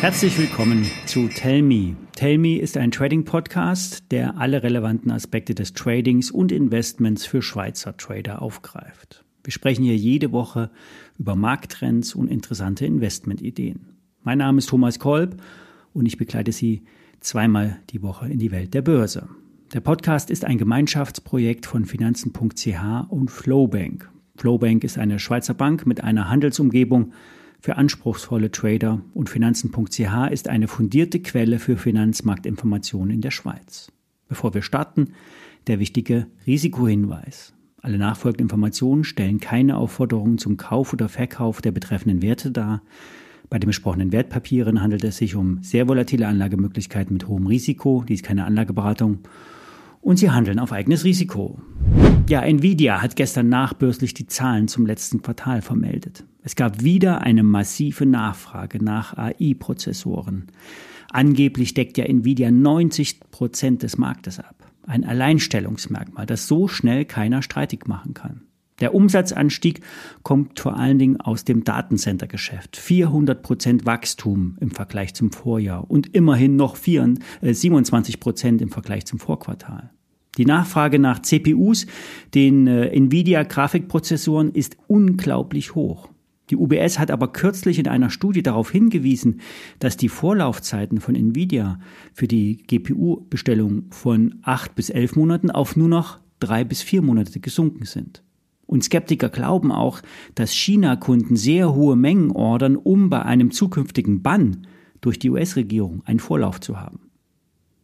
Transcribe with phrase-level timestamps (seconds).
[0.00, 1.94] Herzlich willkommen zu Tell Me.
[2.16, 7.96] Tell Me ist ein Trading-Podcast, der alle relevanten Aspekte des Tradings und Investments für Schweizer
[7.96, 9.24] Trader aufgreift.
[9.44, 10.70] Wir sprechen hier jede Woche
[11.18, 13.94] über Markttrends und interessante Investmentideen.
[14.22, 15.36] Mein Name ist Thomas Kolb
[15.92, 16.82] und ich begleite Sie
[17.20, 19.28] zweimal die Woche in die Welt der Börse.
[19.74, 24.10] Der Podcast ist ein Gemeinschaftsprojekt von Finanzen.ch und Flowbank.
[24.40, 27.12] Flowbank ist eine Schweizer Bank mit einer Handelsumgebung
[27.60, 33.92] für anspruchsvolle Trader und Finanzen.ch ist eine fundierte Quelle für Finanzmarktinformationen in der Schweiz.
[34.28, 35.08] Bevor wir starten,
[35.66, 37.52] der wichtige Risikohinweis.
[37.82, 42.80] Alle nachfolgenden Informationen stellen keine Aufforderungen zum Kauf oder Verkauf der betreffenden Werte dar.
[43.50, 48.04] Bei den besprochenen Wertpapieren handelt es sich um sehr volatile Anlagemöglichkeiten mit hohem Risiko.
[48.08, 49.18] Dies ist keine Anlageberatung.
[50.00, 51.60] Und sie handeln auf eigenes Risiko.
[52.28, 56.24] Ja, Nvidia hat gestern nachbörslich die Zahlen zum letzten Quartal vermeldet.
[56.42, 60.46] Es gab wieder eine massive Nachfrage nach AI-Prozessoren.
[61.10, 64.54] Angeblich deckt ja Nvidia 90 Prozent des Marktes ab.
[64.86, 68.42] Ein Alleinstellungsmerkmal, das so schnell keiner streitig machen kann.
[68.80, 69.80] Der Umsatzanstieg
[70.22, 72.76] kommt vor allen Dingen aus dem Datencenter-Geschäft.
[72.76, 79.04] 400 Prozent Wachstum im Vergleich zum Vorjahr und immerhin noch 27 äh, Prozent im Vergleich
[79.04, 79.90] zum Vorquartal.
[80.38, 81.86] Die Nachfrage nach CPUs,
[82.34, 86.08] den äh, Nvidia-Grafikprozessoren, ist unglaublich hoch.
[86.50, 89.40] Die UBS hat aber kürzlich in einer Studie darauf hingewiesen,
[89.78, 91.78] dass die Vorlaufzeiten von Nvidia
[92.12, 97.38] für die GPU-Bestellung von acht bis elf Monaten auf nur noch drei bis vier Monate
[97.38, 98.24] gesunken sind.
[98.70, 100.00] Und Skeptiker glauben auch,
[100.36, 104.64] dass China-Kunden sehr hohe Mengen ordern, um bei einem zukünftigen Bann
[105.00, 107.10] durch die US-Regierung einen Vorlauf zu haben.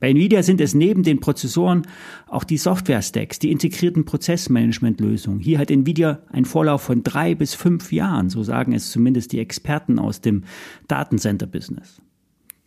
[0.00, 1.82] Bei Nvidia sind es neben den Prozessoren
[2.26, 5.38] auch die Software-Stacks, die integrierten Prozessmanagement-Lösungen.
[5.38, 9.38] Hier hat Nvidia einen Vorlauf von drei bis fünf Jahren, so sagen es zumindest die
[9.38, 10.42] Experten aus dem
[10.88, 12.02] Datencenter-Business.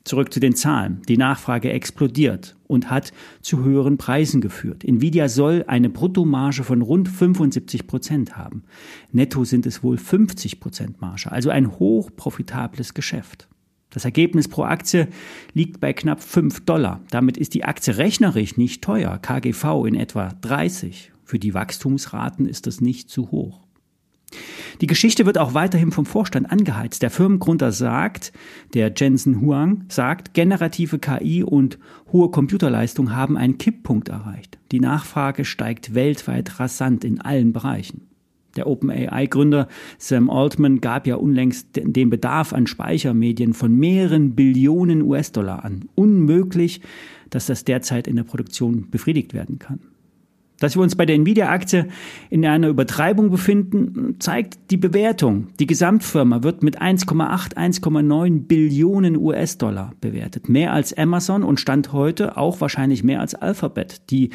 [0.06, 1.02] Zurück zu den Zahlen.
[1.08, 3.11] Die Nachfrage explodiert und hat
[3.42, 4.83] zu höheren Preisen geführt.
[4.83, 8.64] Nvidia soll eine Bruttomarge von rund 75 Prozent haben.
[9.11, 13.48] Netto sind es wohl 50 Prozent Marge, also ein hochprofitables Geschäft.
[13.89, 15.08] Das Ergebnis pro Aktie
[15.54, 17.02] liegt bei knapp 5 Dollar.
[17.10, 21.14] Damit ist die Aktie rechnerisch nicht teuer, KGV in etwa 30.
[21.23, 23.64] Für die Wachstumsraten ist das nicht zu hoch.
[24.82, 27.02] Die Geschichte wird auch weiterhin vom Vorstand angeheizt.
[27.02, 28.34] Der Firmengründer sagt,
[28.73, 31.80] der Jensen Huang sagt, generative KI und
[32.12, 34.58] hohe Computerleistung haben einen Kipppunkt erreicht.
[34.72, 38.08] Die Nachfrage steigt weltweit rasant in allen Bereichen.
[38.56, 45.66] Der OpenAI-Gründer Sam Altman gab ja unlängst den Bedarf an Speichermedien von mehreren Billionen US-Dollar
[45.66, 45.90] an.
[45.96, 46.82] Unmöglich,
[47.30, 49.80] dass das derzeit in der Produktion befriedigt werden kann.
[50.60, 51.88] Dass wir uns bei der Nvidia-Aktie
[52.30, 55.48] in einer Übertreibung befinden, zeigt die Bewertung.
[55.60, 60.48] Die Gesamtfirma wird mit 1,8, 1,9 Billionen US-Dollar bewertet.
[60.48, 64.30] Mehr als Amazon und Stand heute auch wahrscheinlich mehr als Alphabet, die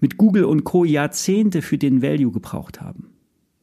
[0.00, 0.84] mit Google und Co.
[0.84, 3.10] Jahrzehnte für den Value gebraucht haben.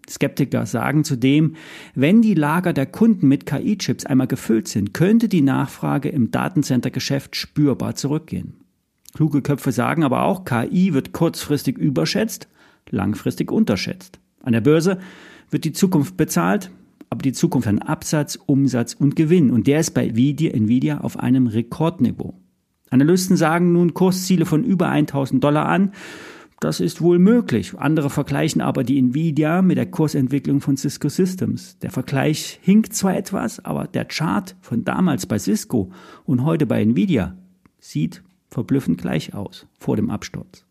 [0.10, 1.56] Skeptiker sagen zudem,
[1.96, 7.36] wenn die Lager der Kunden mit KI-Chips einmal gefüllt sind, könnte die Nachfrage im Datencenter-Geschäft
[7.36, 8.56] spürbar zurückgehen.
[9.14, 12.48] Kluge Köpfe sagen aber auch, KI wird kurzfristig überschätzt,
[12.90, 14.20] langfristig unterschätzt.
[14.44, 15.00] An der Börse
[15.50, 16.72] wird die Zukunft bezahlt,
[17.10, 19.52] aber die Zukunft an Absatz, Umsatz und Gewinn.
[19.52, 22.34] Und der ist bei Nvidia auf einem Rekordniveau.
[22.90, 25.92] Analysten sagen nun Kursziele von über 1000 Dollar an
[26.62, 27.74] das ist wohl möglich.
[27.76, 31.80] Andere vergleichen aber die Nvidia mit der Kursentwicklung von Cisco Systems.
[31.80, 35.92] Der Vergleich hinkt zwar etwas, aber der Chart von damals bei Cisco
[36.24, 37.36] und heute bei Nvidia
[37.80, 40.66] sieht verblüffend gleich aus vor dem Absturz.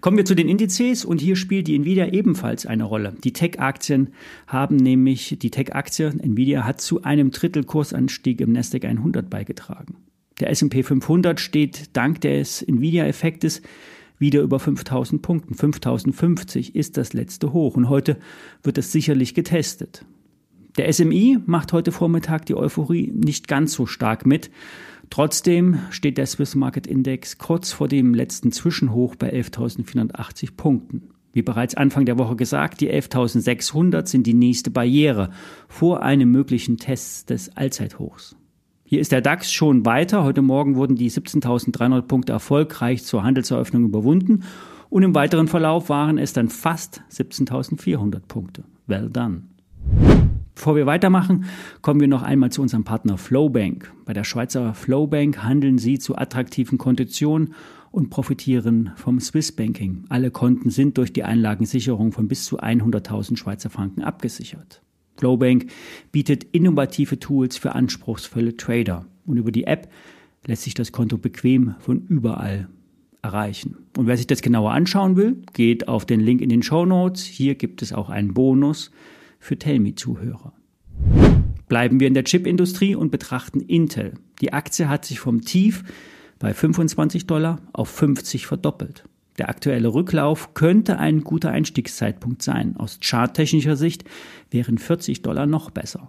[0.00, 3.14] Kommen wir zu den Indizes und hier spielt die Nvidia ebenfalls eine Rolle.
[3.24, 4.10] Die Tech-Aktien
[4.46, 9.96] haben nämlich, die Tech-Aktie Nvidia hat zu einem Drittel Kursanstieg im Nasdaq 100 beigetragen.
[10.38, 13.62] Der S&P 500 steht dank des Nvidia-Effektes
[14.18, 15.54] wieder über 5000 Punkten.
[15.54, 18.18] 5050 ist das letzte Hoch und heute
[18.62, 20.04] wird es sicherlich getestet.
[20.76, 24.50] Der SMI macht heute Vormittag die Euphorie nicht ganz so stark mit.
[25.10, 31.10] Trotzdem steht der Swiss Market Index kurz vor dem letzten Zwischenhoch bei 11.480 Punkten.
[31.32, 35.30] Wie bereits Anfang der Woche gesagt, die 11.600 sind die nächste Barriere
[35.68, 38.36] vor einem möglichen Test des Allzeithochs.
[38.84, 40.24] Hier ist der DAX schon weiter.
[40.24, 44.44] Heute Morgen wurden die 17.300 Punkte erfolgreich zur Handelseröffnung überwunden
[44.90, 48.64] und im weiteren Verlauf waren es dann fast 17.400 Punkte.
[48.86, 49.42] Well done.
[50.60, 51.46] Bevor wir weitermachen,
[51.80, 53.94] kommen wir noch einmal zu unserem Partner Flowbank.
[54.04, 57.54] Bei der Schweizer Flowbank handeln Sie zu attraktiven Konditionen
[57.90, 60.04] und profitieren vom Swiss Banking.
[60.10, 64.82] Alle Konten sind durch die Einlagensicherung von bis zu 100.000 Schweizer Franken abgesichert.
[65.16, 65.70] Glowbank
[66.12, 69.90] bietet innovative Tools für anspruchsvolle Trader und über die App
[70.44, 72.68] lässt sich das Konto bequem von überall
[73.22, 73.78] erreichen.
[73.96, 77.24] Und wer sich das genauer anschauen will, geht auf den Link in den Show Notes.
[77.24, 78.90] Hier gibt es auch einen Bonus
[79.40, 80.52] für Tellme-Zuhörer.
[81.68, 84.14] Bleiben wir in der Chipindustrie und betrachten Intel.
[84.40, 85.82] Die Aktie hat sich vom Tief
[86.38, 89.04] bei 25 Dollar auf 50 verdoppelt.
[89.38, 92.76] Der aktuelle Rücklauf könnte ein guter Einstiegszeitpunkt sein.
[92.76, 94.04] Aus charttechnischer Sicht
[94.50, 96.08] wären 40 Dollar noch besser.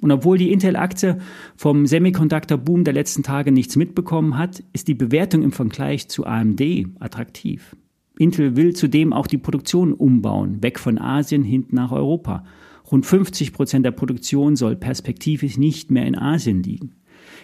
[0.00, 1.18] Und obwohl die Intel-Aktie
[1.56, 6.60] vom Semiconductor-Boom der letzten Tage nichts mitbekommen hat, ist die Bewertung im Vergleich zu AMD
[6.98, 7.76] attraktiv.
[8.18, 12.44] Intel will zudem auch die Produktion umbauen, weg von Asien hin nach Europa.
[12.90, 16.94] Rund 50 Prozent der Produktion soll perspektivisch nicht mehr in Asien liegen.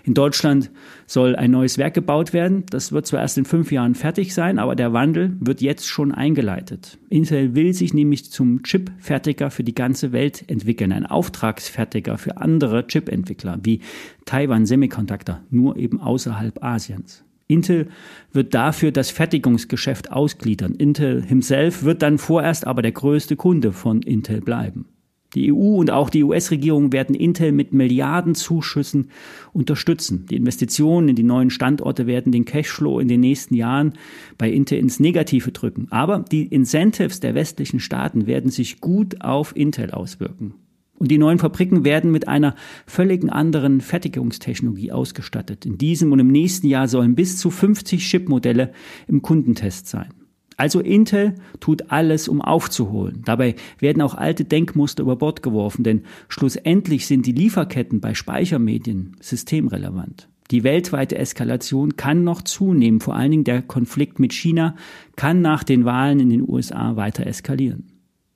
[0.04, 0.70] In Deutschland
[1.06, 2.64] soll ein neues Werk gebaut werden.
[2.70, 6.12] Das wird zwar erst in fünf Jahren fertig sein, aber der Wandel wird jetzt schon
[6.12, 6.98] eingeleitet.
[7.08, 12.86] Intel will sich nämlich zum Chip-Fertiger für die ganze Welt entwickeln, ein Auftragsfertiger für andere
[12.86, 13.80] Chip-Entwickler wie
[14.24, 17.24] Taiwan Semiconductor, nur eben außerhalb Asiens.
[17.50, 17.88] Intel
[18.32, 20.74] wird dafür das Fertigungsgeschäft ausgliedern.
[20.74, 24.86] Intel himself wird dann vorerst aber der größte Kunde von Intel bleiben.
[25.34, 29.10] Die EU und auch die US-Regierung werden Intel mit Milliardenzuschüssen
[29.52, 30.26] unterstützen.
[30.28, 33.92] Die Investitionen in die neuen Standorte werden den Cashflow in den nächsten Jahren
[34.38, 35.86] bei Intel ins Negative drücken.
[35.90, 40.54] Aber die Incentives der westlichen Staaten werden sich gut auf Intel auswirken.
[41.00, 42.54] Und die neuen Fabriken werden mit einer
[42.86, 45.64] völligen anderen Fertigungstechnologie ausgestattet.
[45.64, 48.72] In diesem und im nächsten Jahr sollen bis zu 50 Chipmodelle
[49.08, 50.10] im Kundentest sein.
[50.58, 53.22] Also Intel tut alles, um aufzuholen.
[53.24, 59.16] Dabei werden auch alte Denkmuster über Bord geworfen, denn schlussendlich sind die Lieferketten bei Speichermedien
[59.20, 60.28] systemrelevant.
[60.50, 64.76] Die weltweite Eskalation kann noch zunehmen, vor allen Dingen der Konflikt mit China
[65.16, 67.89] kann nach den Wahlen in den USA weiter eskalieren.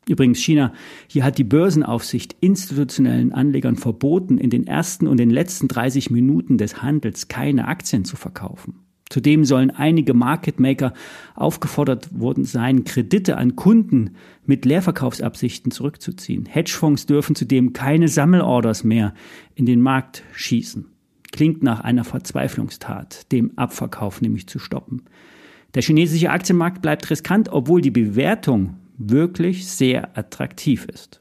[0.08, 0.72] Übrigens China,
[1.08, 6.58] hier hat die Börsenaufsicht institutionellen Anlegern verboten, in den ersten und den letzten 30 Minuten
[6.58, 8.80] des Handels keine Aktien zu verkaufen.
[9.10, 10.92] Zudem sollen einige Market Maker
[11.34, 16.46] aufgefordert worden sein, Kredite an Kunden mit Leerverkaufsabsichten zurückzuziehen.
[16.46, 19.14] Hedgefonds dürfen zudem keine Sammelorders mehr
[19.54, 20.86] in den Markt schießen.
[21.32, 25.02] Klingt nach einer Verzweiflungstat, dem Abverkauf nämlich zu stoppen.
[25.74, 31.20] Der chinesische Aktienmarkt bleibt riskant, obwohl die Bewertung wirklich sehr attraktiv ist.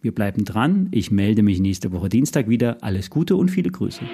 [0.00, 0.88] Wir bleiben dran.
[0.92, 2.78] Ich melde mich nächste Woche Dienstag wieder.
[2.82, 4.04] Alles Gute und viele Grüße.